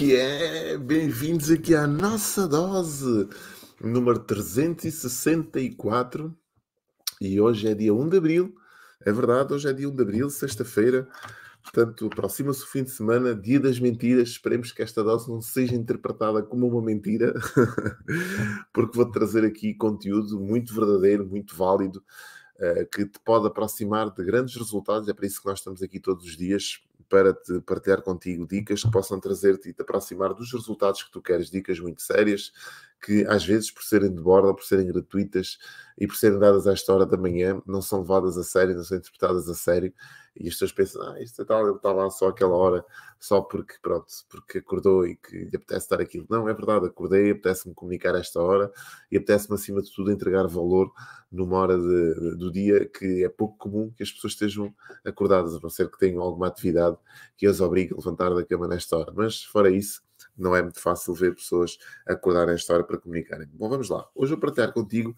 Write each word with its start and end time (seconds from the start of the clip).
que 0.00 0.16
é? 0.16 0.78
Bem-vindos 0.78 1.50
aqui 1.50 1.74
à 1.74 1.86
nossa 1.86 2.48
dose 2.48 3.28
número 3.78 4.18
364 4.20 6.34
e 7.20 7.38
hoje 7.38 7.68
é 7.68 7.74
dia 7.74 7.92
1 7.92 8.08
de 8.08 8.16
Abril. 8.16 8.54
É 9.04 9.12
verdade, 9.12 9.52
hoje 9.52 9.68
é 9.68 9.74
dia 9.74 9.86
1 9.86 9.94
de 9.94 10.02
Abril, 10.02 10.30
sexta-feira. 10.30 11.06
Portanto, 11.62 12.06
aproxima-se 12.06 12.62
o 12.62 12.66
fim 12.66 12.82
de 12.82 12.92
semana, 12.92 13.34
dia 13.34 13.60
das 13.60 13.78
mentiras. 13.78 14.30
Esperemos 14.30 14.72
que 14.72 14.80
esta 14.80 15.04
dose 15.04 15.28
não 15.28 15.42
seja 15.42 15.74
interpretada 15.74 16.42
como 16.42 16.66
uma 16.66 16.80
mentira, 16.80 17.34
porque 18.72 18.96
vou 18.96 19.04
trazer 19.04 19.44
aqui 19.44 19.74
conteúdo 19.74 20.40
muito 20.40 20.74
verdadeiro, 20.74 21.26
muito 21.26 21.54
válido, 21.54 22.02
uh, 22.56 22.86
que 22.90 23.04
te 23.04 23.20
pode 23.22 23.46
aproximar 23.46 24.10
de 24.10 24.24
grandes 24.24 24.56
resultados. 24.56 25.10
É 25.10 25.12
para 25.12 25.26
isso 25.26 25.42
que 25.42 25.46
nós 25.46 25.58
estamos 25.58 25.82
aqui 25.82 26.00
todos 26.00 26.24
os 26.24 26.38
dias 26.38 26.80
para 27.10 27.34
te 27.34 27.60
partilhar 27.60 28.00
contigo 28.00 28.46
dicas 28.46 28.82
que 28.82 28.90
possam 28.90 29.20
trazer-te 29.20 29.68
e 29.68 29.72
te 29.74 29.82
aproximar 29.82 30.32
dos 30.32 30.50
resultados 30.52 31.02
que 31.02 31.10
tu 31.10 31.20
queres, 31.20 31.50
dicas 31.50 31.78
muito 31.80 32.00
sérias, 32.00 32.52
que 33.02 33.24
às 33.26 33.44
vezes, 33.44 33.70
por 33.70 33.82
serem 33.82 34.14
de 34.14 34.20
borda, 34.20 34.54
por 34.54 34.64
serem 34.64 34.86
gratuitas 34.86 35.58
e 35.98 36.06
por 36.06 36.16
serem 36.16 36.38
dadas 36.38 36.66
a 36.66 36.72
esta 36.72 36.92
hora 36.92 37.06
da 37.06 37.16
manhã, 37.16 37.60
não 37.66 37.82
são 37.82 38.00
levadas 38.00 38.36
a 38.38 38.44
sério, 38.44 38.76
não 38.76 38.84
são 38.84 38.98
interpretadas 38.98 39.48
a 39.48 39.54
sério, 39.54 39.92
e 40.36 40.46
as 40.46 40.54
pessoas 40.54 40.72
pensam, 40.72 41.02
ah, 41.02 41.20
isto 41.20 41.42
é 41.42 41.44
tal, 41.44 41.66
ele 41.66 41.76
está 41.76 41.92
lá 41.92 42.08
só 42.10 42.28
aquela 42.28 42.56
hora, 42.56 42.84
só 43.18 43.40
porque, 43.40 43.74
pronto, 43.82 44.06
porque 44.28 44.58
acordou 44.58 45.06
e 45.06 45.16
que 45.16 45.36
lhe 45.36 45.56
apetece 45.56 45.90
dar 45.90 46.00
aquilo. 46.00 46.26
Não, 46.30 46.48
é 46.48 46.54
verdade, 46.54 46.86
acordei, 46.86 47.30
apetece-me 47.32 47.74
comunicar 47.74 48.14
esta 48.14 48.40
hora 48.40 48.70
e 49.10 49.16
apetece-me, 49.16 49.56
acima 49.56 49.82
de 49.82 49.92
tudo, 49.92 50.10
entregar 50.10 50.46
valor 50.46 50.92
numa 51.30 51.58
hora 51.58 51.76
de, 51.76 52.14
de, 52.14 52.36
do 52.36 52.50
dia 52.50 52.88
que 52.88 53.24
é 53.24 53.28
pouco 53.28 53.58
comum 53.58 53.90
que 53.90 54.02
as 54.02 54.12
pessoas 54.12 54.34
estejam 54.34 54.74
acordadas, 55.04 55.54
a 55.54 55.60
não 55.60 55.68
ser 55.68 55.90
que 55.90 55.98
tenham 55.98 56.22
alguma 56.22 56.46
atividade 56.46 56.96
que 57.36 57.46
as 57.46 57.60
obrigue 57.60 57.92
a 57.92 57.96
levantar 57.96 58.34
da 58.34 58.44
cama 58.44 58.68
nesta 58.68 58.96
hora. 58.96 59.12
Mas, 59.14 59.42
fora 59.42 59.70
isso, 59.70 60.00
não 60.36 60.54
é 60.54 60.62
muito 60.62 60.80
fácil 60.80 61.14
ver 61.14 61.34
pessoas 61.34 61.78
acordarem 62.06 62.54
esta 62.54 62.74
hora 62.74 62.84
para 62.84 62.98
comunicarem. 62.98 63.48
Bom, 63.52 63.68
vamos 63.68 63.88
lá. 63.88 64.06
Hoje 64.14 64.30
vou 64.32 64.40
partilhar 64.40 64.72
contigo 64.72 65.14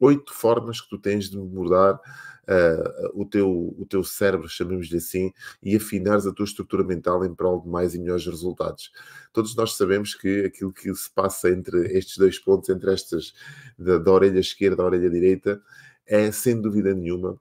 oito 0.00 0.32
formas 0.34 0.80
que 0.80 0.88
tu 0.88 0.98
tens 0.98 1.30
de 1.30 1.36
mudar 1.36 1.94
uh, 1.94 3.20
o, 3.20 3.24
teu, 3.24 3.74
o 3.78 3.86
teu 3.88 4.02
cérebro, 4.02 4.48
chamemos-lhe 4.48 4.98
assim, 4.98 5.32
e 5.62 5.76
afinares 5.76 6.26
a 6.26 6.32
tua 6.32 6.44
estrutura 6.44 6.84
mental 6.84 7.24
em 7.24 7.34
prol 7.34 7.60
de 7.60 7.68
mais 7.68 7.94
e 7.94 7.98
melhores 7.98 8.26
resultados. 8.26 8.90
Todos 9.32 9.54
nós 9.56 9.76
sabemos 9.76 10.14
que 10.14 10.44
aquilo 10.44 10.72
que 10.72 10.94
se 10.94 11.10
passa 11.10 11.48
entre 11.50 11.96
estes 11.96 12.18
dois 12.18 12.38
pontos, 12.38 12.68
entre 12.68 12.92
estas 12.92 13.32
da, 13.78 13.98
da 13.98 14.10
orelha 14.10 14.40
esquerda 14.40 14.74
e 14.74 14.78
da 14.78 14.84
orelha 14.84 15.10
direita, 15.10 15.62
é 16.06 16.30
sem 16.30 16.60
dúvida 16.60 16.92
nenhuma 16.94 17.40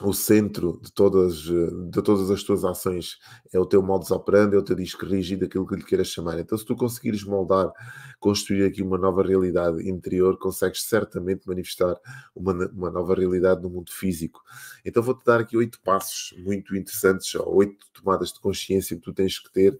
o 0.00 0.12
centro 0.12 0.80
de 0.82 0.92
todas, 0.92 1.34
de 1.36 2.02
todas 2.02 2.30
as 2.30 2.42
tuas 2.42 2.64
ações 2.64 3.18
é 3.52 3.58
o 3.58 3.66
teu 3.66 3.82
modus 3.82 4.10
operandi, 4.10 4.54
é 4.54 4.58
o 4.58 4.62
teu 4.62 4.76
disco 4.76 5.04
rígido, 5.04 5.44
aquilo 5.44 5.66
que 5.66 5.76
lhe 5.76 5.84
queiras 5.84 6.08
chamar. 6.08 6.38
Então, 6.38 6.56
se 6.56 6.64
tu 6.64 6.76
conseguires 6.76 7.24
moldar, 7.24 7.70
construir 8.20 8.64
aqui 8.64 8.82
uma 8.82 8.98
nova 8.98 9.22
realidade 9.22 9.88
interior, 9.88 10.38
consegues 10.38 10.82
certamente 10.82 11.46
manifestar 11.46 11.96
uma, 12.34 12.52
uma 12.68 12.90
nova 12.90 13.14
realidade 13.14 13.62
no 13.62 13.70
mundo 13.70 13.90
físico. 13.90 14.40
Então, 14.84 15.02
vou-te 15.02 15.24
dar 15.24 15.40
aqui 15.40 15.56
oito 15.56 15.80
passos 15.80 16.34
muito 16.38 16.76
interessantes, 16.76 17.34
ou 17.34 17.56
oito 17.56 17.86
tomadas 17.92 18.32
de 18.32 18.40
consciência 18.40 18.96
que 18.96 19.02
tu 19.02 19.12
tens 19.12 19.38
que 19.38 19.52
ter 19.52 19.78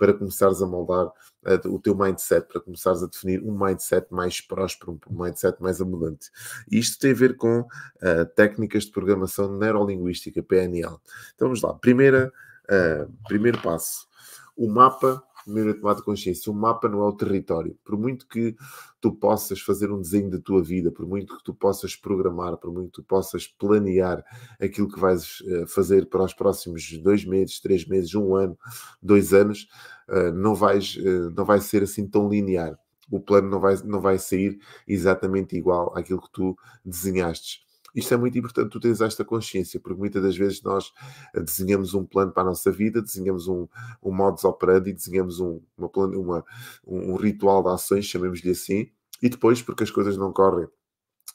para 0.00 0.14
começares 0.14 0.62
a 0.62 0.66
moldar 0.66 1.06
uh, 1.06 1.68
o 1.68 1.78
teu 1.78 1.94
mindset, 1.94 2.48
para 2.48 2.58
começares 2.58 3.02
a 3.02 3.06
definir 3.06 3.42
um 3.44 3.52
mindset 3.52 4.06
mais 4.10 4.40
próspero, 4.40 4.98
um 5.10 5.22
mindset 5.22 5.62
mais 5.62 5.78
abundante. 5.78 6.30
E 6.72 6.78
isto 6.78 6.98
tem 6.98 7.10
a 7.10 7.14
ver 7.14 7.36
com 7.36 7.60
uh, 7.60 8.24
técnicas 8.34 8.84
de 8.84 8.92
programação 8.92 9.54
neurolinguística, 9.58 10.42
PNL. 10.42 10.96
Então 11.34 11.48
vamos 11.48 11.60
lá. 11.60 11.74
Primeira, 11.74 12.32
uh, 12.64 13.12
primeiro 13.28 13.60
passo. 13.60 14.08
O 14.56 14.66
mapa 14.68 15.22
primeira 15.44 15.74
tomada 15.74 15.98
de 15.98 16.04
consciência. 16.04 16.50
O 16.50 16.54
mapa 16.54 16.88
não 16.88 17.00
é 17.00 17.08
o 17.08 17.12
território. 17.12 17.76
Por 17.84 17.98
muito 17.98 18.26
que 18.26 18.54
tu 19.00 19.12
possas 19.12 19.60
fazer 19.60 19.90
um 19.90 20.00
desenho 20.00 20.30
da 20.30 20.38
tua 20.38 20.62
vida, 20.62 20.90
por 20.90 21.06
muito 21.06 21.36
que 21.36 21.44
tu 21.44 21.54
possas 21.54 21.96
programar, 21.96 22.56
por 22.56 22.72
muito 22.72 22.88
que 22.88 23.02
tu 23.02 23.04
possas 23.04 23.46
planear 23.46 24.24
aquilo 24.60 24.88
que 24.88 25.00
vais 25.00 25.42
eh, 25.46 25.66
fazer 25.66 26.06
para 26.06 26.24
os 26.24 26.34
próximos 26.34 26.90
dois 27.02 27.24
meses, 27.24 27.60
três 27.60 27.86
meses, 27.86 28.14
um 28.14 28.34
ano, 28.34 28.58
dois 29.02 29.32
anos, 29.32 29.68
eh, 30.08 30.32
não, 30.32 30.54
vais, 30.54 30.96
eh, 30.98 31.30
não 31.36 31.44
vai 31.44 31.60
ser 31.60 31.82
assim 31.82 32.06
tão 32.08 32.28
linear. 32.28 32.78
O 33.10 33.20
plano 33.20 33.50
não 33.50 33.60
vai, 33.60 33.76
não 33.84 34.00
vai 34.00 34.18
sair 34.18 34.58
exatamente 34.86 35.56
igual 35.56 35.96
àquilo 35.96 36.20
que 36.20 36.30
tu 36.32 36.56
desenhaste. 36.84 37.60
Isto 37.94 38.14
é 38.14 38.16
muito 38.16 38.38
importante, 38.38 38.70
tu 38.70 38.80
tens 38.80 39.00
esta 39.00 39.24
consciência, 39.24 39.80
porque 39.80 39.98
muitas 39.98 40.22
das 40.22 40.36
vezes 40.36 40.62
nós 40.62 40.92
eh, 41.34 41.40
desenhamos 41.40 41.94
um 41.94 42.04
plano 42.04 42.32
para 42.32 42.42
a 42.42 42.46
nossa 42.46 42.70
vida, 42.70 43.02
desenhamos 43.02 43.48
um, 43.48 43.66
um 44.02 44.12
modus 44.12 44.44
operandi, 44.44 44.92
desenhamos 44.92 45.40
um, 45.40 45.60
uma, 45.76 45.90
uma, 46.16 46.44
um 46.86 47.16
ritual 47.16 47.62
de 47.62 47.70
ações, 47.70 48.04
chamemos-lhe 48.04 48.50
assim, 48.50 48.90
e 49.22 49.28
depois, 49.28 49.60
porque 49.62 49.84
as 49.84 49.90
coisas 49.90 50.16
não 50.16 50.32
correm 50.32 50.68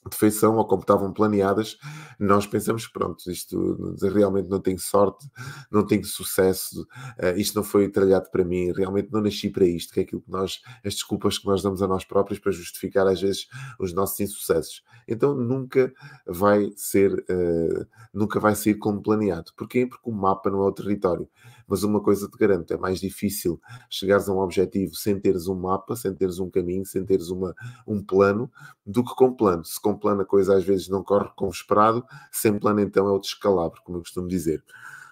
de 0.09 0.16
feição 0.16 0.55
ou 0.57 0.66
como 0.66 0.81
estavam 0.81 1.11
planeadas, 1.11 1.77
nós 2.19 2.45
pensamos 2.45 2.88
pronto, 2.88 3.29
isto 3.29 3.95
realmente 4.01 4.49
não 4.49 4.59
tem 4.59 4.77
sorte, 4.77 5.27
não 5.71 5.85
tem 5.85 6.03
sucesso, 6.03 6.88
uh, 7.19 7.38
isto 7.38 7.55
não 7.55 7.63
foi 7.63 7.89
tralhado 7.89 8.29
para 8.29 8.43
mim, 8.43 8.71
realmente 8.71 9.11
não 9.11 9.21
nasci 9.21 9.49
para 9.49 9.66
isto, 9.66 9.93
que 9.93 9.99
é 9.99 10.03
aquilo 10.03 10.21
que 10.21 10.31
nós, 10.31 10.61
as 10.83 10.93
desculpas 10.93 11.38
que 11.38 11.47
nós 11.47 11.61
damos 11.63 11.81
a 11.81 11.88
nós 11.88 12.05
próprios 12.05 12.39
para 12.39 12.51
justificar 12.51 13.07
às 13.07 13.21
vezes 13.21 13.47
os 13.79 13.93
nossos 13.93 14.19
insucessos. 14.19 14.83
Então 15.07 15.35
nunca 15.35 15.91
vai 16.25 16.72
ser, 16.75 17.11
uh, 17.13 17.85
nunca 18.13 18.39
vai 18.39 18.55
sair 18.55 18.75
como 18.75 19.01
planeado. 19.01 19.51
Porquê? 19.57 19.85
Porque 19.85 20.09
o 20.09 20.13
mapa 20.13 20.49
não 20.49 20.63
é 20.63 20.67
o 20.67 20.72
território. 20.72 21.27
Mas 21.67 21.83
uma 21.83 21.99
coisa 21.99 22.29
te 22.29 22.37
garanto, 22.37 22.73
é 22.73 22.77
mais 22.77 22.99
difícil 22.99 23.59
chegares 23.89 24.29
a 24.29 24.33
um 24.33 24.39
objetivo 24.39 24.93
sem 24.95 25.19
teres 25.19 25.47
um 25.47 25.55
mapa, 25.55 25.95
sem 25.95 26.13
teres 26.13 26.39
um 26.39 26.49
caminho, 26.49 26.85
sem 26.85 27.03
teres 27.03 27.29
uma, 27.29 27.55
um 27.87 28.03
plano, 28.03 28.51
do 28.85 29.03
que 29.03 29.16
com 29.16 29.33
plano. 29.33 29.66
Se 29.66 29.81
com 29.81 29.94
plano 29.97 30.22
a 30.22 30.25
coisa 30.25 30.56
às 30.56 30.63
vezes 30.63 30.88
não 30.88 31.03
corre 31.03 31.29
como 31.35 31.51
esperado, 31.51 32.03
sem 32.31 32.57
plano 32.57 32.79
então 32.81 33.07
é 33.07 33.11
o 33.11 33.19
descalabro, 33.19 33.81
como 33.83 33.97
eu 33.97 34.01
costumo 34.01 34.28
dizer. 34.28 34.63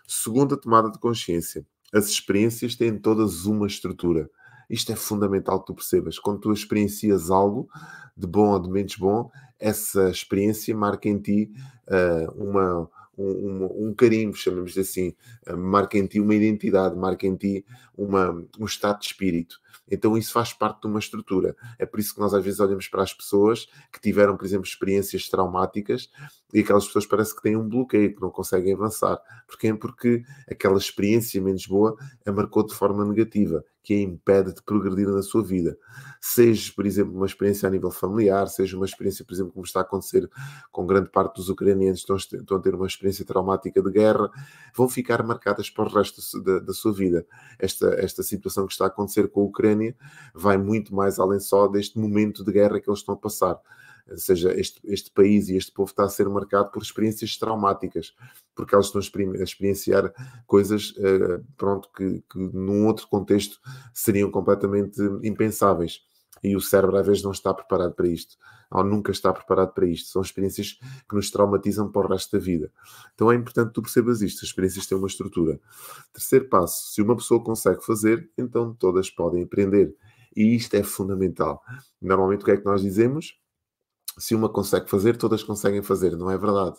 Segunda 0.08 0.58
tomada 0.58 0.92
de 0.92 1.00
consciência. 1.00 1.66
As 1.94 2.08
experiências 2.08 2.76
têm 2.76 2.98
todas 2.98 3.46
uma 3.46 3.68
estrutura. 3.68 4.30
Isto 4.70 4.92
é 4.92 4.96
fundamental 4.96 5.60
que 5.60 5.68
tu 5.68 5.76
percebas. 5.76 6.18
Quando 6.18 6.40
tu 6.40 6.52
experiencias 6.52 7.30
algo, 7.30 7.68
de 8.16 8.28
bom 8.28 8.52
ou 8.52 8.60
de 8.60 8.70
menos 8.70 8.96
bom, 8.96 9.30
essa 9.60 10.10
experiência 10.10 10.76
marca 10.76 11.08
em 11.08 11.20
ti 11.20 11.52
uh, 11.88 12.44
uma, 12.44 12.90
um, 13.18 13.88
um, 13.88 13.94
carimbo, 13.94 14.36
chamemos 14.36 14.78
assim, 14.78 15.14
uh, 15.48 15.58
marca 15.58 15.98
em 15.98 16.06
ti 16.08 16.20
uma 16.20 16.34
identidade, 16.34 16.96
marca 16.96 17.28
em 17.28 17.36
ti 17.36 17.66
uma, 17.96 18.32
um 18.60 18.66
estado 18.66 19.00
de 19.00 19.06
espírito. 19.06 19.60
Então 19.90 20.18
isso 20.18 20.32
faz 20.32 20.54
parte 20.54 20.82
de 20.82 20.88
uma 20.88 21.00
estrutura. 21.00 21.56
É 21.78 21.86
por 21.86 22.00
isso 22.00 22.14
que 22.14 22.20
nós 22.20 22.34
às 22.34 22.44
vezes 22.44 22.60
olhamos 22.60 22.88
para 22.88 23.04
as 23.04 23.14
pessoas 23.14 23.68
que 23.92 24.00
tiveram, 24.00 24.36
por 24.36 24.46
exemplo, 24.46 24.66
experiências 24.66 25.30
traumáticas 25.30 26.10
e 26.54 26.60
aquelas 26.60 26.86
pessoas 26.86 27.06
parece 27.06 27.36
que 27.36 27.42
têm 27.42 27.58
um 27.58 27.68
bloqueio, 27.68 28.14
que 28.14 28.22
não 28.22 28.30
conseguem 28.30 28.74
avançar. 28.74 29.20
Porquê? 29.48 29.74
Porque 29.74 30.24
aquela 30.50 30.78
experiência 30.78 31.42
menos 31.42 31.66
boa 31.66 31.96
a 32.26 32.32
marcou 32.32 32.66
de 32.66 32.76
forma 32.76 33.04
negativa, 33.04 33.64
que 33.82 33.94
a 33.94 34.02
impede 34.02 34.54
de 34.54 34.62
progredir 34.62 35.10
na 35.10 35.22
sua 35.22 35.44
vida. 35.44 35.78
Seja, 36.22 36.72
por 36.76 36.86
exemplo, 36.86 37.14
uma 37.14 37.26
experiência 37.26 37.68
a 37.68 37.72
nível 37.72 37.92
familiar, 37.92 38.48
seja 38.48 38.78
uma 38.78 38.86
experiência, 38.86 39.26
por 39.26 39.34
exemplo, 39.34 39.52
como 39.52 39.66
está 39.66 39.80
a 39.80 39.84
acontecer 39.84 40.30
com 40.72 40.86
grande 40.86 41.10
parte 41.10 41.36
dos 41.36 41.50
ucranianos 41.50 42.06
que 42.06 42.14
estão 42.14 42.58
a 42.58 42.62
ter 42.62 42.76
uma 42.76 42.88
experiência 42.88 43.26
traumática 43.26 43.82
de 43.82 43.92
guerra, 43.92 44.30
vão 44.76 44.88
ficar 44.88 45.24
marcadas 45.24 45.70
para 45.70 45.86
o 45.86 45.94
resto 45.94 46.42
da, 46.44 46.60
da 46.60 46.74
sua 46.74 46.94
vida. 46.94 47.26
Esta, 47.58 47.88
esta 47.96 48.22
situação 48.22 48.68
que 48.68 48.74
está 48.74 48.86
a 48.86 48.88
acontecer 48.88 49.28
com 49.30 49.42
a 49.42 49.46
Ucrânia 49.46 49.96
vai 50.34 50.58
muito 50.58 50.94
mais 50.94 51.20
além 51.20 51.40
só 51.40 51.68
deste 51.68 51.98
momento 51.98 52.44
de 52.44 52.52
guerra 52.52 52.80
que 52.80 52.90
eles 52.90 53.00
estão 53.00 53.16
a 53.16 53.18
passar 53.18 53.60
ou 54.10 54.18
seja, 54.18 54.52
este, 54.60 54.80
este 54.84 55.10
país 55.12 55.48
e 55.50 55.56
este 55.56 55.72
povo 55.72 55.90
está 55.90 56.04
a 56.04 56.10
ser 56.10 56.28
marcado 56.28 56.72
por 56.72 56.82
experiências 56.82 57.38
traumáticas, 57.38 58.14
porque 58.54 58.76
eles 58.76 58.88
estão 58.88 59.02
a 59.02 59.44
experienciar 59.44 60.14
coisas, 60.46 60.92
uh, 60.98 61.44
pronto, 61.58 61.90
que, 61.96 62.22
que 62.30 62.38
num 62.38 62.86
outro 62.86 63.08
contexto 63.08 63.60
seriam 63.94 64.30
completamente 64.30 65.02
impensáveis. 65.24 66.02
E 66.44 66.58
o 66.58 66.62
cérebro 66.62 66.98
às 66.98 67.08
vezes 67.08 67.24
não 67.24 67.32
está 67.32 67.54
preparado 67.54 67.94
para 67.94 68.06
isto, 68.06 68.36
ou 68.70 68.84
nunca 68.84 69.14
está 69.14 69.32
preparado 69.32 69.74
para 69.74 69.88
isto. 69.88 70.10
São 70.10 70.22
experiências 70.22 70.78
que 71.08 71.16
nos 71.16 71.32
traumatizam 71.32 71.90
para 71.90 72.06
o 72.06 72.10
resto 72.10 72.38
da 72.38 72.44
vida. 72.44 72.70
Então 73.16 73.32
é 73.32 73.36
importante 73.36 73.68
que 73.70 73.74
tu 73.76 73.82
percebas 73.82 74.22
isto. 74.22 74.40
As 74.40 74.50
experiências 74.50 74.86
têm 74.86 74.98
uma 74.98 75.08
estrutura. 75.08 75.58
Terceiro 76.12 76.50
passo: 76.50 76.94
se 76.94 77.02
uma 77.02 77.16
pessoa 77.16 77.42
consegue 77.42 77.82
fazer, 77.86 78.30
então 78.38 78.74
todas 78.74 79.10
podem 79.10 79.44
aprender. 79.44 79.96
E 80.36 80.54
isto 80.54 80.76
é 80.76 80.84
fundamental. 80.84 81.62
Normalmente 82.02 82.42
o 82.42 82.46
que 82.46 82.52
é 82.52 82.58
que 82.58 82.66
nós 82.66 82.82
dizemos? 82.82 83.40
Se 84.18 84.36
uma 84.36 84.50
consegue 84.50 84.90
fazer, 84.90 85.18
todas 85.18 85.44
conseguem 85.44 85.82
fazer, 85.82 86.16
não 86.18 86.30
é 86.30 86.38
verdade. 86.38 86.78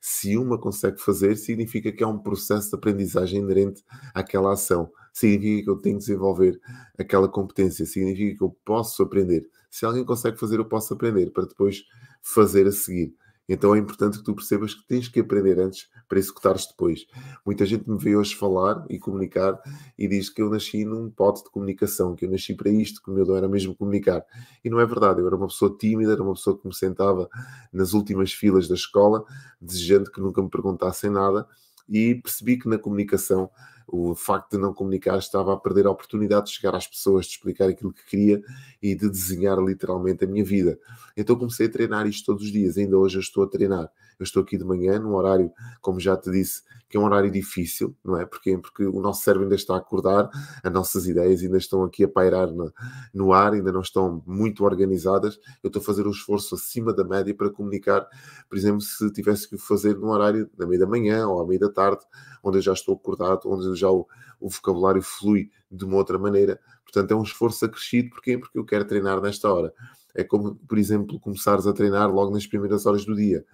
Se 0.00 0.36
uma 0.36 0.58
consegue 0.58 1.00
fazer, 1.00 1.36
significa 1.36 1.92
que 1.92 2.02
há 2.02 2.08
um 2.08 2.18
processo 2.18 2.70
de 2.70 2.76
aprendizagem 2.76 3.40
inerente 3.40 3.82
àquela 4.14 4.52
ação. 4.52 4.90
Significa 5.12 5.64
que 5.64 5.70
eu 5.70 5.78
tenho 5.78 5.96
que 5.96 6.04
desenvolver 6.06 6.60
aquela 6.98 7.28
competência, 7.28 7.86
significa 7.86 8.38
que 8.38 8.44
eu 8.44 8.56
posso 8.64 9.02
aprender. 9.02 9.48
Se 9.70 9.84
alguém 9.84 10.04
consegue 10.04 10.38
fazer, 10.38 10.58
eu 10.58 10.68
posso 10.68 10.92
aprender 10.94 11.30
para 11.30 11.46
depois 11.46 11.82
fazer 12.22 12.66
a 12.66 12.72
seguir. 12.72 13.14
Então 13.48 13.74
é 13.74 13.78
importante 13.78 14.18
que 14.18 14.24
tu 14.24 14.34
percebas 14.34 14.74
que 14.74 14.86
tens 14.86 15.08
que 15.08 15.20
aprender 15.20 15.58
antes 15.58 15.88
para 16.08 16.18
executares 16.18 16.66
depois. 16.66 17.06
Muita 17.44 17.66
gente 17.66 17.88
me 17.88 17.98
vê 17.98 18.16
hoje 18.16 18.34
falar 18.34 18.84
e 18.88 18.98
comunicar 18.98 19.60
e 19.98 20.06
diz 20.06 20.30
que 20.30 20.40
eu 20.40 20.48
nasci 20.48 20.84
num 20.84 21.10
pote 21.10 21.42
de 21.42 21.50
comunicação, 21.50 22.14
que 22.14 22.24
eu 22.24 22.30
nasci 22.30 22.54
para 22.54 22.70
isto, 22.70 23.02
que 23.02 23.10
o 23.10 23.14
meu 23.14 23.26
dom 23.26 23.36
era 23.36 23.48
mesmo 23.48 23.74
comunicar. 23.74 24.24
E 24.64 24.70
não 24.70 24.80
é 24.80 24.86
verdade, 24.86 25.20
eu 25.20 25.26
era 25.26 25.36
uma 25.36 25.48
pessoa 25.48 25.76
tímida, 25.76 26.12
era 26.12 26.22
uma 26.22 26.34
pessoa 26.34 26.58
que 26.58 26.66
me 26.66 26.74
sentava 26.74 27.28
nas 27.72 27.92
últimas 27.92 28.32
filas 28.32 28.68
da 28.68 28.74
escola, 28.74 29.24
desejando 29.60 30.10
que 30.10 30.20
nunca 30.20 30.40
me 30.42 30.48
perguntassem 30.48 31.10
nada, 31.10 31.46
e 31.88 32.14
percebi 32.16 32.58
que 32.58 32.68
na 32.68 32.78
comunicação 32.78 33.50
o 33.86 34.14
facto 34.14 34.52
de 34.52 34.58
não 34.58 34.72
comunicar 34.72 35.18
estava 35.18 35.52
a 35.52 35.56
perder 35.56 35.86
a 35.86 35.90
oportunidade 35.90 36.46
de 36.46 36.52
chegar 36.52 36.74
às 36.74 36.86
pessoas, 36.86 37.26
de 37.26 37.32
explicar 37.32 37.68
aquilo 37.68 37.92
que 37.92 38.04
queria 38.06 38.42
e 38.80 38.94
de 38.94 39.08
desenhar 39.10 39.58
literalmente 39.58 40.24
a 40.24 40.26
minha 40.26 40.44
vida. 40.44 40.78
Então 41.16 41.36
comecei 41.36 41.66
a 41.66 41.70
treinar 41.70 42.06
isto 42.06 42.26
todos 42.26 42.42
os 42.44 42.50
dias, 42.50 42.78
ainda 42.78 42.96
hoje 42.96 43.16
eu 43.16 43.20
estou 43.20 43.44
a 43.44 43.48
treinar. 43.48 43.90
Eu 44.22 44.24
estou 44.24 44.42
aqui 44.44 44.56
de 44.56 44.64
manhã, 44.64 45.00
num 45.00 45.14
horário, 45.16 45.50
como 45.80 45.98
já 45.98 46.16
te 46.16 46.30
disse, 46.30 46.62
que 46.88 46.96
é 46.96 47.00
um 47.00 47.04
horário 47.04 47.28
difícil, 47.28 47.96
não 48.04 48.16
é? 48.16 48.24
Porquê? 48.24 48.56
Porque 48.56 48.84
o 48.84 49.00
nosso 49.00 49.24
cérebro 49.24 49.46
ainda 49.46 49.56
está 49.56 49.74
a 49.74 49.78
acordar, 49.78 50.30
as 50.62 50.72
nossas 50.72 51.08
ideias 51.08 51.42
ainda 51.42 51.58
estão 51.58 51.82
aqui 51.82 52.04
a 52.04 52.08
pairar 52.08 52.52
no, 52.52 52.72
no 53.12 53.32
ar, 53.32 53.52
ainda 53.52 53.72
não 53.72 53.80
estão 53.80 54.22
muito 54.24 54.64
organizadas. 54.64 55.40
Eu 55.60 55.66
estou 55.68 55.82
a 55.82 55.84
fazer 55.84 56.06
um 56.06 56.10
esforço 56.10 56.54
acima 56.54 56.92
da 56.92 57.02
média 57.02 57.34
para 57.34 57.50
comunicar, 57.50 58.06
por 58.48 58.56
exemplo, 58.56 58.80
se 58.80 59.10
tivesse 59.10 59.48
que 59.48 59.58
fazer 59.58 59.98
num 59.98 60.10
horário 60.10 60.48
da 60.56 60.66
meia 60.66 60.80
da 60.80 60.86
manhã 60.86 61.26
ou 61.26 61.40
à 61.40 61.46
meia 61.46 61.58
da 61.58 61.70
tarde, 61.70 62.04
onde 62.44 62.58
eu 62.58 62.62
já 62.62 62.74
estou 62.74 62.94
acordado, 62.94 63.40
onde 63.46 63.74
já 63.74 63.90
o, 63.90 64.06
o 64.38 64.48
vocabulário 64.48 65.02
flui 65.02 65.50
de 65.68 65.84
uma 65.84 65.96
outra 65.96 66.16
maneira. 66.16 66.60
Portanto, 66.84 67.10
é 67.10 67.16
um 67.16 67.22
esforço 67.22 67.64
acrescido. 67.64 68.10
Porquê? 68.10 68.38
Porque 68.38 68.58
eu 68.58 68.64
quero 68.64 68.84
treinar 68.84 69.20
nesta 69.20 69.52
hora. 69.52 69.72
É 70.14 70.22
como, 70.22 70.56
por 70.56 70.78
exemplo, 70.78 71.18
começares 71.18 71.66
a 71.66 71.72
treinar 71.72 72.12
logo 72.12 72.32
nas 72.32 72.46
primeiras 72.46 72.84
horas 72.84 73.04
do 73.04 73.16
dia. 73.16 73.44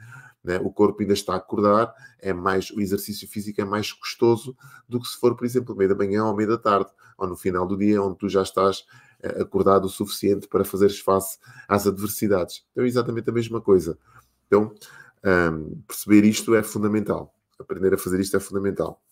Né? 0.48 0.58
O 0.62 0.70
corpo 0.70 1.02
ainda 1.02 1.12
está 1.12 1.34
a 1.34 1.36
acordar, 1.36 1.94
é 2.18 2.32
mais, 2.32 2.70
o 2.70 2.80
exercício 2.80 3.28
físico 3.28 3.60
é 3.60 3.66
mais 3.66 3.92
custoso 3.92 4.56
do 4.88 4.98
que 4.98 5.06
se 5.06 5.18
for, 5.18 5.36
por 5.36 5.44
exemplo, 5.44 5.76
meio 5.76 5.90
da 5.90 5.94
manhã 5.94 6.24
ou 6.24 6.34
meio 6.34 6.48
da 6.48 6.56
tarde, 6.56 6.90
ou 7.18 7.28
no 7.28 7.36
final 7.36 7.66
do 7.66 7.76
dia, 7.76 8.02
onde 8.02 8.16
tu 8.16 8.30
já 8.30 8.40
estás 8.40 8.86
eh, 9.22 9.42
acordado 9.42 9.84
o 9.84 9.90
suficiente 9.90 10.48
para 10.48 10.64
fazeres 10.64 11.00
face 11.00 11.38
às 11.68 11.86
adversidades. 11.86 12.64
Então 12.72 12.82
é 12.82 12.86
exatamente 12.86 13.28
a 13.28 13.32
mesma 13.32 13.60
coisa. 13.60 13.98
Então, 14.46 14.74
um, 15.52 15.82
perceber 15.86 16.24
isto 16.24 16.54
é 16.54 16.62
fundamental. 16.62 17.34
Aprender 17.58 17.92
a 17.92 17.98
fazer 17.98 18.18
isto 18.18 18.34
é 18.34 18.40
fundamental. 18.40 19.02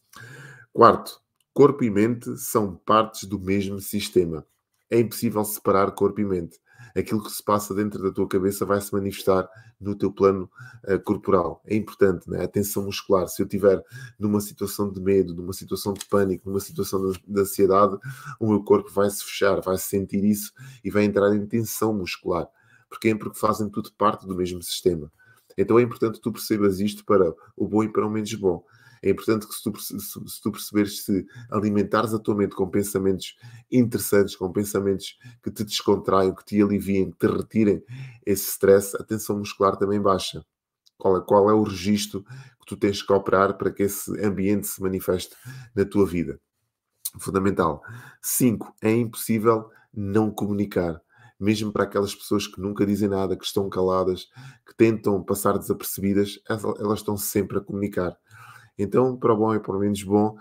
Quarto, 0.72 1.20
corpo 1.52 1.84
e 1.84 1.90
mente 1.90 2.34
são 2.38 2.76
partes 2.76 3.24
do 3.24 3.38
mesmo 3.38 3.78
sistema. 3.78 4.46
É 4.88 4.98
impossível 4.98 5.44
separar 5.44 5.90
corpo 5.90 6.18
e 6.18 6.24
mente. 6.24 6.58
Aquilo 6.96 7.22
que 7.22 7.30
se 7.30 7.42
passa 7.42 7.74
dentro 7.74 8.02
da 8.02 8.10
tua 8.10 8.26
cabeça 8.26 8.64
vai 8.64 8.80
se 8.80 8.92
manifestar 8.92 9.48
no 9.80 9.94
teu 9.94 10.10
plano 10.10 10.50
uh, 10.88 10.98
corporal. 11.00 11.62
É 11.66 11.76
importante, 11.76 12.28
né? 12.30 12.44
a 12.44 12.48
tensão 12.48 12.84
muscular. 12.84 13.28
Se 13.28 13.42
eu 13.42 13.46
estiver 13.46 13.82
numa 14.18 14.40
situação 14.40 14.90
de 14.90 15.00
medo, 15.00 15.34
numa 15.34 15.52
situação 15.52 15.92
de 15.92 16.04
pânico, 16.06 16.48
numa 16.48 16.60
situação 16.60 17.10
de, 17.10 17.22
de 17.26 17.40
ansiedade, 17.40 17.98
o 18.40 18.48
meu 18.48 18.62
corpo 18.64 18.90
vai 18.90 19.10
se 19.10 19.22
fechar, 19.24 19.60
vai 19.60 19.76
sentir 19.76 20.24
isso 20.24 20.52
e 20.82 20.90
vai 20.90 21.04
entrar 21.04 21.34
em 21.34 21.46
tensão 21.46 21.92
muscular. 21.92 22.48
Porquê? 22.88 23.14
Porque 23.14 23.38
fazem 23.38 23.68
tudo 23.68 23.92
parte 23.92 24.26
do 24.26 24.34
mesmo 24.34 24.62
sistema. 24.62 25.12
Então 25.58 25.78
é 25.78 25.82
importante 25.82 26.14
que 26.14 26.22
tu 26.22 26.32
percebas 26.32 26.80
isto 26.80 27.04
para 27.04 27.32
o 27.56 27.66
bom 27.66 27.82
e 27.82 27.92
para 27.92 28.06
o 28.06 28.10
menos 28.10 28.32
bom. 28.34 28.62
É 29.02 29.10
importante 29.10 29.46
que 29.46 29.54
se 29.54 29.62
tu, 29.62 29.80
se, 29.80 29.98
se 30.00 30.40
tu 30.42 30.50
perceberes 30.50 31.04
se 31.04 31.26
alimentares 31.50 32.14
a 32.14 32.18
tua 32.18 32.34
mente 32.34 32.54
com 32.54 32.68
pensamentos 32.68 33.36
interessantes, 33.70 34.36
com 34.36 34.52
pensamentos 34.52 35.18
que 35.42 35.50
te 35.50 35.64
descontraiam, 35.64 36.34
que 36.34 36.44
te 36.44 36.62
aliviem, 36.62 37.10
que 37.10 37.18
te 37.18 37.26
retirem 37.26 37.82
esse 38.24 38.50
stress, 38.50 38.96
a 38.96 39.04
tensão 39.04 39.38
muscular 39.38 39.76
também 39.76 40.00
baixa. 40.00 40.44
Qual 40.98 41.16
é, 41.18 41.20
qual 41.20 41.50
é 41.50 41.54
o 41.54 41.62
registro 41.62 42.22
que 42.22 42.66
tu 42.66 42.76
tens 42.76 43.02
que 43.02 43.12
operar 43.12 43.56
para 43.56 43.70
que 43.70 43.82
esse 43.82 44.10
ambiente 44.24 44.66
se 44.66 44.82
manifeste 44.82 45.36
na 45.74 45.84
tua 45.84 46.06
vida? 46.06 46.40
Fundamental. 47.18 47.82
5. 48.22 48.74
É 48.82 48.90
impossível 48.90 49.70
não 49.92 50.30
comunicar 50.30 51.00
mesmo 51.38 51.72
para 51.72 51.84
aquelas 51.84 52.14
pessoas 52.14 52.46
que 52.46 52.60
nunca 52.60 52.86
dizem 52.86 53.08
nada, 53.08 53.36
que 53.36 53.44
estão 53.44 53.68
caladas, 53.68 54.26
que 54.66 54.74
tentam 54.76 55.22
passar 55.22 55.58
desapercebidas, 55.58 56.40
elas 56.48 57.00
estão 57.00 57.16
sempre 57.16 57.58
a 57.58 57.60
comunicar. 57.60 58.16
Então, 58.78 59.16
para 59.16 59.32
o 59.32 59.36
bom 59.36 59.54
e 59.54 59.60
para 59.60 59.76
o 59.76 59.80
menos 59.80 60.02
bom, 60.02 60.36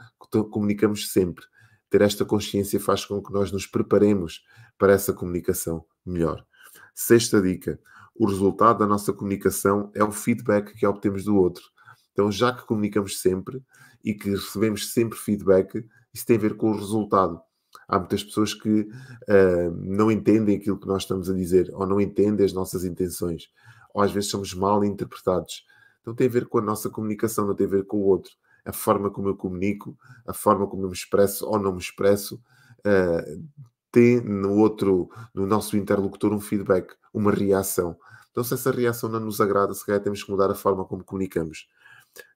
comunicamos 0.52 1.12
sempre. 1.12 1.46
Ter 1.90 2.02
esta 2.02 2.26
consciência 2.26 2.80
faz 2.80 3.06
com 3.06 3.22
que 3.22 3.32
nós 3.32 3.52
nos 3.52 3.66
preparemos 3.66 4.44
para 4.78 4.94
essa 4.94 5.14
comunicação 5.14 5.86
melhor. 6.06 6.46
Sexta 6.94 7.42
dica: 7.42 7.80
o 8.16 8.26
resultado 8.28 8.80
da 8.80 8.88
nossa 8.88 9.14
comunicação 9.14 9.92
é 9.94 10.04
o 10.04 10.12
feedback 10.12 10.74
que 10.74 10.86
obtemos 10.86 11.26
do 11.26 11.36
outro. 11.36 11.64
Então, 12.12 12.32
já 12.32 12.54
que 12.54 12.66
comunicamos 12.66 13.20
sempre 13.20 13.62
e 14.04 14.14
que 14.14 14.30
recebemos 14.30 14.94
sempre 14.94 15.18
feedback, 15.18 15.86
isso 16.14 16.26
tem 16.26 16.38
a 16.38 16.40
ver 16.40 16.56
com 16.56 16.72
o 16.72 16.76
resultado. 16.76 17.42
Há 17.88 18.00
muitas 18.00 18.24
pessoas 18.24 18.54
que 18.54 18.82
uh, 18.82 19.72
não 19.78 20.10
entendem 20.10 20.56
aquilo 20.56 20.80
que 20.80 20.88
nós 20.88 21.04
estamos 21.04 21.30
a 21.30 21.34
dizer, 21.34 21.70
ou 21.74 21.86
não 21.86 22.00
entendem 22.00 22.46
as 22.46 22.54
nossas 22.54 22.86
intenções, 22.86 23.50
ou 23.94 24.02
às 24.02 24.12
vezes 24.12 24.30
somos 24.30 24.54
mal 24.54 24.84
interpretados. 24.84 25.66
Então 26.06 26.14
tem 26.14 26.28
a 26.28 26.30
ver 26.30 26.46
com 26.46 26.60
a 26.60 26.62
nossa 26.62 26.88
comunicação, 26.88 27.48
não 27.48 27.56
tem 27.56 27.66
a 27.66 27.70
ver 27.70 27.86
com 27.88 27.98
o 27.98 28.06
outro. 28.06 28.32
A 28.64 28.72
forma 28.72 29.10
como 29.10 29.28
eu 29.30 29.36
comunico, 29.36 29.98
a 30.28 30.34
forma 30.34 30.68
como 30.68 30.84
eu 30.84 30.90
me 30.90 30.94
expresso 30.94 31.48
ou 31.48 31.58
não 31.58 31.72
me 31.72 31.80
expresso, 31.80 32.40
uh, 32.86 33.44
tem 33.92 34.22
no 34.22 34.54
outro, 34.54 35.10
no 35.34 35.48
nosso 35.48 35.76
interlocutor, 35.76 36.32
um 36.32 36.40
feedback, 36.40 36.94
uma 37.12 37.32
reação. 37.32 37.98
Então, 38.30 38.44
se 38.44 38.54
essa 38.54 38.70
reação 38.70 39.10
não 39.10 39.20
nos 39.20 39.42
agrada, 39.42 39.74
se 39.74 39.84
calhar 39.84 40.00
temos 40.00 40.24
que 40.24 40.30
mudar 40.30 40.52
a 40.52 40.56
forma 40.56 40.86
como 40.86 41.04
comunicamos. 41.04 41.68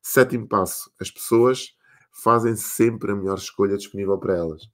Sétimo 0.02 0.48
passo: 0.48 0.92
as 1.00 1.12
pessoas 1.12 1.76
fazem 2.12 2.56
sempre 2.56 3.12
a 3.12 3.16
melhor 3.16 3.38
escolha 3.38 3.78
disponível 3.78 4.18
para 4.18 4.36
elas 4.36 4.68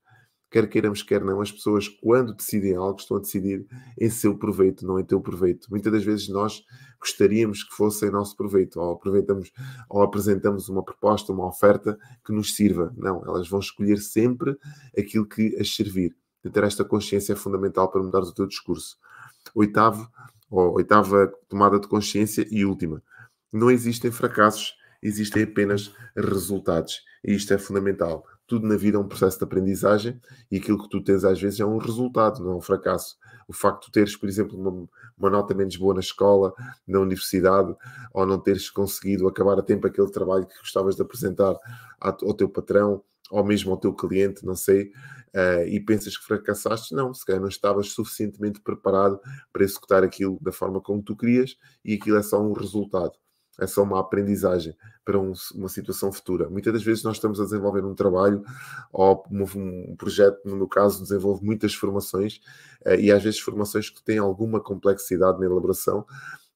quer 0.49 0.67
queiramos, 0.67 1.03
quer 1.03 1.23
não, 1.23 1.41
as 1.41 1.51
pessoas, 1.51 1.87
quando 1.87 2.33
decidem 2.33 2.75
algo, 2.75 2.99
estão 2.99 3.17
a 3.17 3.19
decidir 3.19 3.65
em 3.99 4.09
seu 4.09 4.37
proveito, 4.37 4.85
não 4.85 4.99
em 4.99 5.03
teu 5.03 5.19
proveito. 5.19 5.67
Muitas 5.69 5.91
das 5.91 6.03
vezes 6.03 6.29
nós 6.29 6.63
gostaríamos 6.99 7.63
que 7.63 7.75
fosse 7.75 8.07
em 8.07 8.11
nosso 8.11 8.35
proveito, 8.35 8.79
ou 8.79 8.93
aproveitamos, 8.93 9.51
ou 9.89 10.01
apresentamos 10.01 10.69
uma 10.69 10.83
proposta, 10.83 11.31
uma 11.31 11.47
oferta 11.47 11.97
que 12.25 12.31
nos 12.31 12.55
sirva. 12.55 12.93
Não, 12.97 13.23
elas 13.25 13.49
vão 13.49 13.59
escolher 13.59 13.97
sempre 13.97 14.57
aquilo 14.97 15.25
que 15.25 15.55
as 15.59 15.75
servir. 15.75 16.15
ter 16.51 16.63
esta 16.63 16.85
consciência 16.85 17.33
é 17.33 17.35
fundamental 17.35 17.89
para 17.91 18.01
mudares 18.01 18.29
o 18.29 18.33
teu 18.33 18.47
discurso. 18.47 18.97
Oitavo, 19.53 20.09
ou 20.49 20.75
oitava 20.75 21.31
tomada 21.49 21.79
de 21.79 21.87
consciência 21.87 22.47
e 22.49 22.65
última. 22.65 23.01
Não 23.51 23.69
existem 23.69 24.11
fracassos, 24.11 24.73
existem 25.01 25.43
apenas 25.43 25.93
resultados. 26.15 27.01
E 27.23 27.33
isto 27.33 27.53
é 27.53 27.57
fundamental 27.57 28.25
tudo 28.47 28.67
na 28.67 28.75
vida 28.75 28.97
é 28.97 28.99
um 28.99 29.07
processo 29.07 29.37
de 29.37 29.43
aprendizagem 29.43 30.19
e 30.51 30.57
aquilo 30.57 30.81
que 30.81 30.89
tu 30.89 31.03
tens 31.03 31.23
às 31.23 31.39
vezes 31.41 31.59
é 31.59 31.65
um 31.65 31.77
resultado, 31.77 32.43
não 32.43 32.51
é 32.51 32.55
um 32.55 32.61
fracasso. 32.61 33.17
O 33.47 33.53
facto 33.53 33.85
de 33.85 33.91
teres, 33.91 34.15
por 34.15 34.29
exemplo, 34.29 34.59
uma, 34.59 34.87
uma, 35.17 35.29
nota 35.29 35.53
menos 35.53 35.75
boa 35.75 35.93
na 35.93 35.99
escola, 35.99 36.53
na 36.87 36.99
universidade, 36.99 37.75
ou 38.13 38.25
não 38.25 38.39
teres 38.39 38.69
conseguido 38.69 39.27
acabar 39.27 39.57
a 39.59 39.63
tempo 39.63 39.87
aquele 39.87 40.11
trabalho 40.11 40.45
que 40.47 40.57
gostavas 40.59 40.95
de 40.95 41.01
apresentar 41.01 41.55
ao 41.99 42.33
teu 42.33 42.49
patrão, 42.49 43.03
ou 43.31 43.43
mesmo 43.43 43.71
ao 43.71 43.77
teu 43.77 43.93
cliente, 43.93 44.45
não 44.45 44.55
sei, 44.55 44.91
uh, 45.33 45.67
e 45.67 45.79
pensas 45.79 46.17
que 46.17 46.25
fracassaste, 46.25 46.93
não, 46.93 47.13
se 47.13 47.25
calhar 47.25 47.41
não 47.41 47.49
estavas 47.49 47.89
suficientemente 47.89 48.61
preparado 48.61 49.19
para 49.51 49.63
executar 49.63 50.03
aquilo 50.03 50.37
da 50.41 50.51
forma 50.51 50.79
como 50.79 51.01
tu 51.01 51.15
querias 51.15 51.57
e 51.83 51.95
aquilo 51.95 52.17
é 52.17 52.23
só 52.23 52.41
um 52.41 52.53
resultado 52.53 53.13
é 53.59 53.67
só 53.67 53.83
uma 53.83 53.99
aprendizagem 53.99 54.75
para 55.03 55.19
um, 55.19 55.33
uma 55.53 55.69
situação 55.69 56.11
futura. 56.11 56.49
Muitas 56.49 56.73
das 56.73 56.83
vezes 56.83 57.03
nós 57.03 57.17
estamos 57.17 57.39
a 57.39 57.43
desenvolver 57.43 57.85
um 57.85 57.95
trabalho 57.95 58.43
ou 58.91 59.23
um, 59.31 59.43
um 59.43 59.95
projeto, 59.95 60.39
no 60.45 60.55
meu 60.55 60.67
caso, 60.67 61.01
desenvolve 61.01 61.45
muitas 61.45 61.73
formações 61.73 62.39
uh, 62.85 62.95
e 62.99 63.11
às 63.11 63.23
vezes 63.23 63.39
formações 63.39 63.89
que 63.89 64.03
têm 64.03 64.17
alguma 64.17 64.59
complexidade 64.59 65.39
na 65.39 65.45
elaboração 65.45 65.99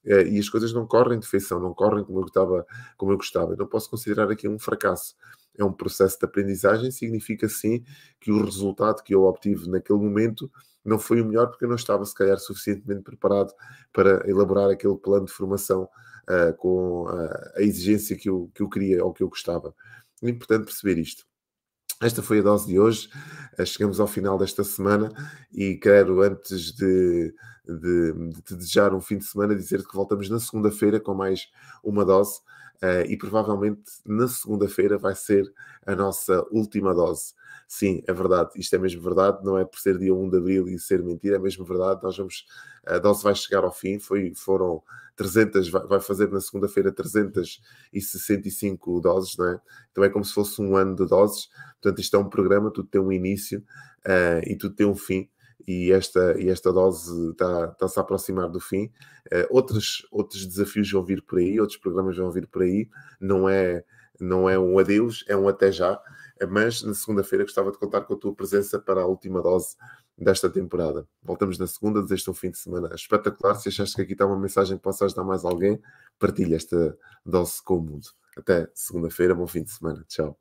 uh, 0.05 0.27
e 0.27 0.39
as 0.39 0.49
coisas 0.49 0.73
não 0.73 0.85
correm 0.85 1.19
de 1.19 1.27
feição, 1.27 1.59
não 1.59 1.73
correm 1.73 2.03
como 2.03 2.19
eu, 2.19 2.25
estava, 2.25 2.65
como 2.97 3.11
eu 3.11 3.17
gostava. 3.17 3.53
Eu 3.53 3.57
não 3.57 3.67
posso 3.67 3.89
considerar 3.89 4.29
aqui 4.29 4.47
um 4.47 4.59
fracasso. 4.59 5.15
É 5.57 5.63
um 5.63 5.73
processo 5.73 6.17
de 6.17 6.25
aprendizagem, 6.25 6.89
significa 6.89 7.47
sim 7.49 7.83
que 8.19 8.31
o 8.31 8.43
resultado 8.43 9.03
que 9.03 9.13
eu 9.13 9.23
obtive 9.23 9.69
naquele 9.69 9.99
momento 9.99 10.49
não 10.83 10.97
foi 10.97 11.21
o 11.21 11.25
melhor 11.25 11.47
porque 11.47 11.65
eu 11.65 11.69
não 11.69 11.75
estava, 11.75 12.05
se 12.05 12.13
calhar, 12.13 12.37
suficientemente 12.37 13.03
preparado 13.03 13.53
para 13.91 14.27
elaborar 14.29 14.69
aquele 14.69 14.95
plano 14.97 15.25
de 15.25 15.31
formação 15.31 15.83
uh, 16.29 16.53
com 16.57 17.03
uh, 17.03 17.57
a 17.57 17.61
exigência 17.61 18.15
que 18.15 18.29
eu, 18.29 18.49
que 18.53 18.61
eu 18.61 18.69
queria 18.69 19.03
ou 19.03 19.13
que 19.13 19.23
eu 19.23 19.29
gostava. 19.29 19.73
É 20.23 20.29
importante 20.29 20.65
perceber 20.65 20.97
isto. 20.97 21.25
Esta 22.01 22.23
foi 22.23 22.39
a 22.39 22.43
dose 22.43 22.67
de 22.67 22.79
hoje. 22.79 23.09
Uh, 23.57 23.65
chegamos 23.65 23.99
ao 23.99 24.07
final 24.07 24.37
desta 24.37 24.63
semana 24.63 25.11
e 25.51 25.75
quero, 25.75 26.21
antes 26.21 26.71
de, 26.73 27.33
de, 27.65 28.13
de 28.29 28.41
te 28.41 28.55
desejar 28.55 28.93
um 28.93 29.01
fim 29.01 29.17
de 29.17 29.25
semana, 29.25 29.55
dizer 29.55 29.85
que 29.85 29.95
voltamos 29.95 30.29
na 30.29 30.39
segunda-feira 30.39 30.99
com 30.99 31.13
mais 31.13 31.47
uma 31.83 32.05
dose. 32.05 32.39
Uh, 32.83 33.05
e 33.07 33.17
provavelmente 33.17 33.83
na 34.05 34.27
segunda-feira 34.27 34.97
vai 34.97 35.15
ser 35.15 35.51
a 35.85 35.95
nossa 35.95 36.45
última 36.51 36.93
dose. 36.93 37.33
Sim, 37.67 38.03
é 38.07 38.13
verdade, 38.13 38.51
isto 38.55 38.75
é 38.75 38.79
mesmo 38.79 39.01
verdade, 39.01 39.43
não 39.43 39.57
é 39.57 39.63
por 39.63 39.79
ser 39.79 39.97
dia 39.97 40.13
1 40.13 40.29
de 40.29 40.37
abril 40.37 40.67
e 40.67 40.79
ser 40.79 41.03
mentira, 41.03 41.35
é 41.35 41.39
mesmo 41.39 41.63
verdade. 41.63 42.01
Nós 42.01 42.17
vamos, 42.17 42.45
a 42.85 42.97
dose 42.97 43.23
vai 43.23 43.35
chegar 43.35 43.63
ao 43.63 43.71
fim, 43.71 43.99
foi, 43.99 44.33
foram 44.35 44.81
300, 45.15 45.69
vai 45.69 45.99
fazer 45.99 46.31
na 46.31 46.41
segunda-feira 46.41 46.91
365 46.91 48.99
doses, 49.01 49.37
não 49.37 49.49
é? 49.49 49.61
Então 49.91 50.03
é 50.03 50.09
como 50.09 50.25
se 50.25 50.33
fosse 50.33 50.59
um 50.61 50.75
ano 50.75 50.95
de 50.95 51.05
doses. 51.05 51.49
Portanto, 51.81 51.99
isto 51.99 52.15
é 52.15 52.19
um 52.19 52.29
programa, 52.29 52.71
tudo 52.71 52.87
tem 52.87 52.99
um 52.99 53.11
início 53.11 53.63
uh, 54.05 54.41
e 54.47 54.55
tudo 54.55 54.75
tem 54.75 54.87
um 54.87 54.95
fim 54.95 55.29
e 55.67 55.91
esta, 55.91 56.39
e 56.39 56.49
esta 56.49 56.71
dose 56.71 57.31
está-se 57.31 57.85
está 57.85 58.01
a 58.01 58.03
aproximar 58.03 58.49
do 58.49 58.59
fim. 58.59 58.85
Uh, 59.31 59.47
outros, 59.49 60.07
outros 60.11 60.45
desafios 60.45 60.91
vão 60.91 61.03
vir 61.03 61.21
por 61.23 61.39
aí, 61.39 61.59
outros 61.59 61.77
programas 61.77 62.17
vão 62.17 62.31
vir 62.31 62.47
por 62.47 62.63
aí. 62.63 62.89
Não 63.19 63.47
é, 63.47 63.83
não 64.19 64.49
é 64.49 64.57
um 64.57 64.77
adeus, 64.79 65.23
é 65.27 65.35
um 65.35 65.47
até 65.47 65.71
já. 65.71 65.99
Mas 66.49 66.81
na 66.83 66.93
segunda-feira 66.93 67.43
gostava 67.43 67.71
de 67.71 67.77
contar 67.77 68.01
com 68.01 68.13
a 68.13 68.17
tua 68.17 68.33
presença 68.33 68.79
para 68.79 69.01
a 69.01 69.05
última 69.05 69.41
dose 69.41 69.75
desta 70.17 70.49
temporada. 70.49 71.07
Voltamos 71.23 71.57
na 71.57 71.67
segunda, 71.67 72.01
desejo 72.01 72.31
um 72.31 72.33
fim 72.33 72.51
de 72.51 72.57
semana 72.57 72.93
espetacular. 72.93 73.55
Se 73.55 73.69
achaste 73.69 73.95
que 73.95 74.01
aqui 74.01 74.13
está 74.13 74.25
uma 74.25 74.39
mensagem 74.39 74.77
que 74.77 74.83
possa 74.83 75.05
ajudar 75.05 75.23
mais 75.23 75.45
alguém, 75.45 75.81
partilha 76.17 76.55
esta 76.55 76.97
dose 77.25 77.61
com 77.63 77.77
o 77.77 77.81
mundo. 77.81 78.07
Até 78.37 78.69
segunda-feira, 78.73 79.35
bom 79.35 79.47
fim 79.47 79.63
de 79.63 79.71
semana. 79.71 80.03
Tchau. 80.07 80.37